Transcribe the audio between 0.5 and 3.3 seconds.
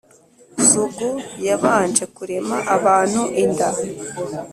sugu yabanje kurema abantu